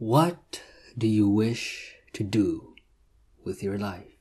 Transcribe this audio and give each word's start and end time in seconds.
What 0.00 0.62
do 0.96 1.06
you 1.06 1.28
wish 1.28 1.96
to 2.14 2.24
do 2.24 2.74
with 3.44 3.62
your 3.62 3.76
life? 3.76 4.16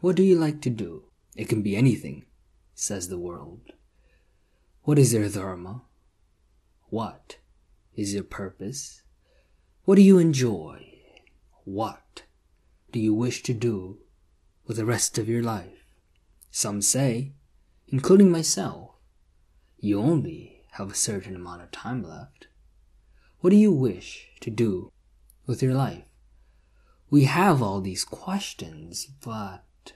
What 0.00 0.16
do 0.16 0.22
you 0.22 0.38
like 0.38 0.62
to 0.62 0.70
do? 0.70 1.04
It 1.36 1.50
can 1.50 1.60
be 1.60 1.76
anything, 1.76 2.24
says 2.74 3.08
the 3.08 3.18
world. 3.18 3.72
What 4.84 4.98
is 4.98 5.12
your 5.12 5.28
dharma? 5.28 5.82
What 6.88 7.36
is 7.94 8.14
your 8.14 8.22
purpose? 8.24 9.02
What 9.84 9.96
do 9.96 10.02
you 10.02 10.16
enjoy? 10.16 10.94
What 11.64 12.22
do 12.90 13.00
you 13.00 13.12
wish 13.12 13.42
to 13.42 13.52
do 13.52 13.98
with 14.66 14.78
the 14.78 14.86
rest 14.86 15.18
of 15.18 15.28
your 15.28 15.42
life? 15.42 15.84
Some 16.50 16.80
say, 16.80 17.34
including 17.86 18.30
myself, 18.30 18.92
you 19.78 20.00
only 20.00 20.62
have 20.72 20.90
a 20.90 20.94
certain 20.94 21.36
amount 21.36 21.60
of 21.60 21.70
time 21.70 22.02
left. 22.02 22.46
What 23.40 23.50
do 23.50 23.56
you 23.56 23.70
wish 23.70 24.28
to 24.40 24.50
do 24.50 24.90
with 25.46 25.62
your 25.62 25.74
life? 25.74 26.02
We 27.08 27.24
have 27.24 27.62
all 27.62 27.80
these 27.80 28.04
questions, 28.04 29.06
but 29.24 29.92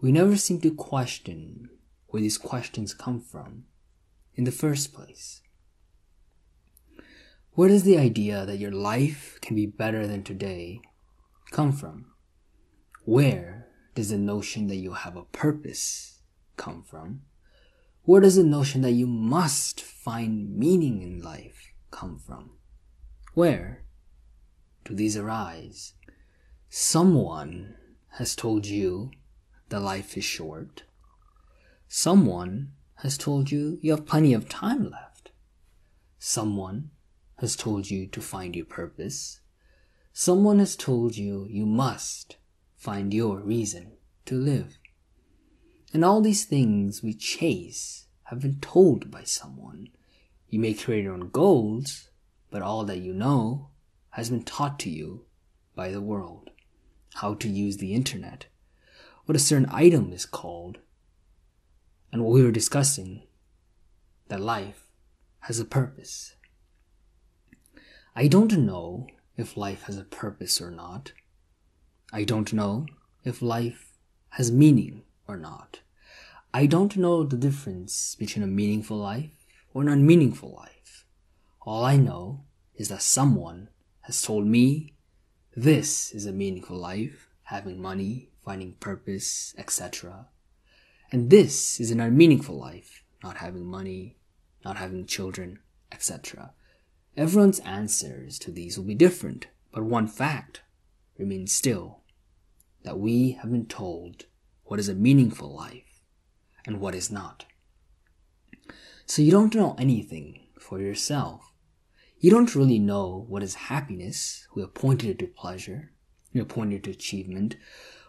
we 0.00 0.10
never 0.10 0.36
seem 0.36 0.60
to 0.62 0.74
question 0.74 1.70
where 2.08 2.20
these 2.20 2.36
questions 2.36 2.92
come 2.92 3.20
from 3.20 3.66
in 4.34 4.42
the 4.42 4.50
first 4.50 4.92
place. 4.92 5.42
Where 7.52 7.68
does 7.68 7.84
the 7.84 7.98
idea 7.98 8.44
that 8.46 8.58
your 8.58 8.72
life 8.72 9.38
can 9.40 9.54
be 9.54 9.66
better 9.66 10.04
than 10.04 10.24
today 10.24 10.80
come 11.52 11.70
from? 11.70 12.06
Where 13.04 13.68
does 13.94 14.10
the 14.10 14.18
notion 14.18 14.66
that 14.66 14.76
you 14.76 14.94
have 14.94 15.16
a 15.16 15.22
purpose 15.22 16.20
come 16.56 16.82
from? 16.82 17.22
Where 18.02 18.20
does 18.20 18.34
the 18.34 18.42
notion 18.42 18.80
that 18.82 18.90
you 18.90 19.06
must 19.06 19.80
find 19.80 20.58
meaning 20.58 21.00
in 21.00 21.22
life 21.22 21.43
come 21.94 22.18
from? 22.18 22.50
Where 23.34 23.84
do 24.84 24.94
these 24.94 25.16
arise? 25.16 25.94
Someone 26.68 27.76
has 28.18 28.34
told 28.34 28.66
you 28.66 29.12
that 29.68 29.80
life 29.80 30.16
is 30.16 30.24
short. 30.24 30.82
Someone 31.88 32.72
has 32.96 33.16
told 33.16 33.50
you 33.50 33.78
you 33.80 33.92
have 33.92 34.06
plenty 34.06 34.34
of 34.34 34.48
time 34.48 34.90
left. 34.90 35.30
Someone 36.18 36.90
has 37.36 37.54
told 37.54 37.90
you 37.90 38.06
to 38.08 38.20
find 38.20 38.56
your 38.56 38.66
purpose. 38.66 39.40
Someone 40.12 40.58
has 40.58 40.76
told 40.76 41.16
you 41.16 41.46
you 41.48 41.66
must 41.66 42.36
find 42.76 43.14
your 43.14 43.40
reason 43.40 43.92
to 44.26 44.34
live. 44.34 44.78
And 45.92 46.04
all 46.04 46.20
these 46.20 46.44
things 46.44 47.02
we 47.02 47.14
chase 47.14 48.06
have 48.24 48.40
been 48.40 48.58
told 48.60 49.10
by 49.10 49.22
someone 49.22 49.88
you 50.48 50.58
may 50.58 50.74
create 50.74 51.04
your 51.04 51.14
own 51.14 51.30
goals, 51.30 52.10
but 52.50 52.62
all 52.62 52.84
that 52.84 52.98
you 52.98 53.12
know 53.12 53.68
has 54.10 54.30
been 54.30 54.44
taught 54.44 54.78
to 54.80 54.90
you 54.90 55.24
by 55.74 55.90
the 55.90 56.00
world. 56.00 56.50
How 57.14 57.34
to 57.34 57.48
use 57.48 57.76
the 57.76 57.94
internet, 57.94 58.46
what 59.24 59.36
a 59.36 59.40
certain 59.40 59.68
item 59.70 60.12
is 60.12 60.26
called, 60.26 60.78
and 62.12 62.22
what 62.22 62.32
we 62.32 62.42
were 62.42 62.50
discussing 62.50 63.22
that 64.28 64.40
life 64.40 64.84
has 65.40 65.60
a 65.60 65.64
purpose. 65.64 66.34
I 68.16 68.28
don't 68.28 68.56
know 68.58 69.08
if 69.36 69.56
life 69.56 69.82
has 69.84 69.98
a 69.98 70.04
purpose 70.04 70.60
or 70.60 70.70
not. 70.70 71.12
I 72.12 72.24
don't 72.24 72.52
know 72.52 72.86
if 73.24 73.42
life 73.42 73.92
has 74.30 74.52
meaning 74.52 75.02
or 75.26 75.36
not. 75.36 75.80
I 76.52 76.66
don't 76.66 76.96
know 76.96 77.24
the 77.24 77.36
difference 77.36 78.14
between 78.14 78.44
a 78.44 78.46
meaningful 78.46 78.96
life 78.96 79.43
or 79.74 79.82
an 79.82 79.88
unmeaningful 79.88 80.54
life. 80.54 81.04
All 81.60 81.84
I 81.84 81.96
know 81.96 82.44
is 82.76 82.88
that 82.88 83.02
someone 83.02 83.68
has 84.02 84.22
told 84.22 84.46
me 84.46 84.94
this 85.56 86.12
is 86.12 86.26
a 86.26 86.32
meaningful 86.32 86.78
life, 86.78 87.28
having 87.44 87.82
money, 87.82 88.30
finding 88.44 88.74
purpose, 88.74 89.54
etc. 89.58 90.28
And 91.10 91.28
this 91.28 91.80
is 91.80 91.90
an 91.90 92.00
unmeaningful 92.00 92.58
life, 92.58 93.02
not 93.22 93.38
having 93.38 93.66
money, 93.66 94.16
not 94.64 94.76
having 94.76 95.06
children, 95.06 95.58
etc. 95.92 96.52
Everyone's 97.16 97.60
answers 97.60 98.38
to 98.40 98.50
these 98.50 98.78
will 98.78 98.84
be 98.84 98.94
different, 98.94 99.48
but 99.72 99.84
one 99.84 100.06
fact 100.06 100.62
remains 101.18 101.52
still 101.52 102.00
that 102.82 102.98
we 102.98 103.32
have 103.42 103.50
been 103.50 103.66
told 103.66 104.26
what 104.64 104.80
is 104.80 104.88
a 104.88 104.94
meaningful 104.94 105.54
life 105.54 106.02
and 106.66 106.80
what 106.80 106.94
is 106.94 107.10
not. 107.10 107.46
So 109.06 109.22
you 109.22 109.30
don't 109.30 109.54
know 109.54 109.76
anything 109.78 110.46
for 110.58 110.80
yourself. 110.80 111.52
You 112.18 112.30
don't 112.30 112.54
really 112.54 112.78
know 112.78 113.26
what 113.28 113.42
is 113.42 113.54
happiness. 113.54 114.48
We 114.54 114.62
have 114.62 114.72
pointed 114.72 115.10
it 115.10 115.18
to 115.18 115.26
pleasure. 115.26 115.92
We 116.32 116.40
have 116.40 116.48
pointed 116.48 116.84
to 116.84 116.90
achievement. 116.90 117.56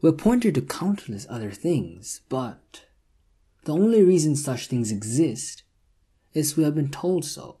We 0.00 0.08
have 0.08 0.18
pointed 0.18 0.54
to 0.54 0.62
countless 0.62 1.26
other 1.28 1.50
things, 1.50 2.22
but 2.28 2.86
the 3.64 3.74
only 3.74 4.02
reason 4.02 4.34
such 4.34 4.68
things 4.68 4.90
exist 4.90 5.64
is 6.32 6.56
we 6.56 6.64
have 6.64 6.74
been 6.74 6.90
told 6.90 7.24
so. 7.24 7.58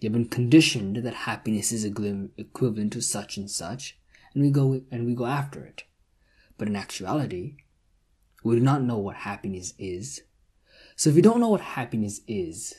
We 0.00 0.06
have 0.06 0.14
been 0.14 0.28
conditioned 0.28 0.96
that 0.96 1.14
happiness 1.14 1.72
is 1.72 1.84
equivalent 1.84 2.92
to 2.94 3.02
such 3.02 3.36
and 3.36 3.50
such, 3.50 3.98
and 4.32 4.42
we 4.42 4.50
go 4.50 4.80
and 4.90 5.04
we 5.04 5.14
go 5.14 5.26
after 5.26 5.64
it. 5.64 5.84
But 6.56 6.68
in 6.68 6.76
actuality, 6.76 7.56
we 8.42 8.54
do 8.54 8.62
not 8.62 8.82
know 8.82 8.98
what 8.98 9.16
happiness 9.16 9.74
is, 9.78 10.22
so 11.00 11.08
if 11.08 11.16
you 11.16 11.22
don't 11.22 11.40
know 11.40 11.48
what 11.48 11.62
happiness 11.62 12.20
is, 12.28 12.74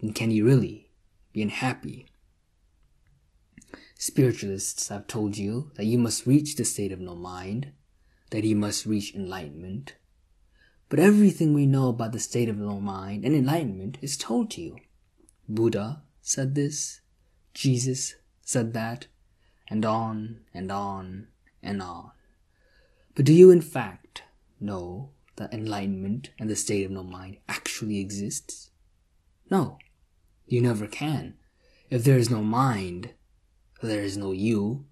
then 0.00 0.14
can 0.14 0.30
you 0.30 0.46
really 0.46 0.88
be 1.34 1.42
unhappy? 1.42 2.06
Spiritualists 3.98 4.88
have 4.88 5.06
told 5.06 5.36
you 5.36 5.70
that 5.74 5.84
you 5.84 5.98
must 5.98 6.24
reach 6.24 6.56
the 6.56 6.64
state 6.64 6.92
of 6.92 6.98
no 6.98 7.14
mind, 7.14 7.72
that 8.30 8.42
you 8.44 8.56
must 8.56 8.86
reach 8.86 9.14
enlightenment. 9.14 9.96
But 10.88 10.98
everything 10.98 11.52
we 11.52 11.66
know 11.66 11.90
about 11.90 12.12
the 12.12 12.20
state 12.20 12.48
of 12.48 12.56
no 12.56 12.80
mind 12.80 13.26
and 13.26 13.34
enlightenment 13.34 13.98
is 14.00 14.16
told 14.16 14.50
to 14.52 14.62
you. 14.62 14.76
Buddha 15.46 16.00
said 16.22 16.54
this, 16.54 17.02
Jesus 17.52 18.14
said 18.40 18.72
that, 18.72 19.08
and 19.68 19.84
on 19.84 20.40
and 20.54 20.72
on 20.72 21.28
and 21.62 21.82
on. 21.82 22.12
But 23.14 23.26
do 23.26 23.34
you 23.34 23.50
in 23.50 23.60
fact 23.60 24.22
know 24.58 25.10
that 25.38 25.52
enlightenment 25.52 26.30
and 26.38 26.48
the 26.48 26.56
state 26.56 26.84
of 26.84 26.90
no 26.90 27.02
mind 27.02 27.38
actually 27.48 27.98
exists? 27.98 28.70
No, 29.50 29.78
you 30.46 30.60
never 30.60 30.86
can. 30.86 31.34
If 31.90 32.04
there 32.04 32.18
is 32.18 32.30
no 32.30 32.42
mind, 32.42 33.14
there 33.82 34.02
is 34.02 34.16
no 34.16 34.32
you. 34.32 34.86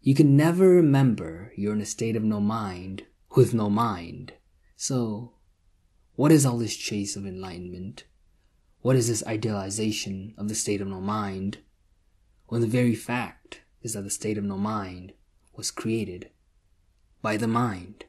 You 0.00 0.14
can 0.14 0.36
never 0.36 0.68
remember 0.68 1.52
you're 1.56 1.72
in 1.72 1.80
a 1.80 1.86
state 1.86 2.16
of 2.16 2.22
no 2.22 2.40
mind 2.40 3.04
with 3.34 3.52
no 3.52 3.68
mind. 3.68 4.34
So, 4.76 5.32
what 6.14 6.32
is 6.32 6.46
all 6.46 6.58
this 6.58 6.76
chase 6.76 7.16
of 7.16 7.26
enlightenment? 7.26 8.04
What 8.80 8.96
is 8.96 9.08
this 9.08 9.26
idealization 9.26 10.34
of 10.38 10.48
the 10.48 10.54
state 10.54 10.80
of 10.80 10.88
no 10.88 11.00
mind? 11.00 11.58
When 12.46 12.60
the 12.60 12.68
very 12.68 12.94
fact 12.94 13.62
is 13.82 13.94
that 13.94 14.02
the 14.02 14.10
state 14.10 14.38
of 14.38 14.44
no 14.44 14.56
mind 14.56 15.12
was 15.56 15.70
created 15.70 16.30
by 17.22 17.36
the 17.36 17.48
mind. 17.48 18.04